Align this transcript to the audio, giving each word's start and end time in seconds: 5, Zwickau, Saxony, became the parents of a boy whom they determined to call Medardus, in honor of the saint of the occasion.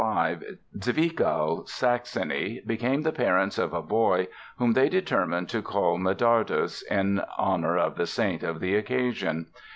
5, 0.01 0.57
Zwickau, 0.79 1.63
Saxony, 1.69 2.59
became 2.65 3.03
the 3.03 3.11
parents 3.11 3.59
of 3.59 3.71
a 3.71 3.83
boy 3.83 4.29
whom 4.57 4.71
they 4.73 4.89
determined 4.89 5.47
to 5.49 5.61
call 5.61 5.99
Medardus, 5.99 6.81
in 6.89 7.21
honor 7.37 7.77
of 7.77 7.97
the 7.97 8.07
saint 8.07 8.41
of 8.41 8.61
the 8.61 8.73
occasion. 8.75 9.45